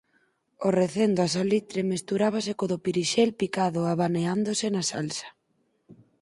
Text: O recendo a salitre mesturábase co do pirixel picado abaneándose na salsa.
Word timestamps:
O 0.67 0.69
recendo 0.81 1.19
a 1.21 1.31
salitre 1.35 1.81
mesturábase 1.93 2.51
co 2.59 2.65
do 2.71 2.77
pirixel 2.83 3.29
picado 3.41 3.81
abaneándose 3.93 4.65
na 4.75 4.83
salsa. 4.91 5.29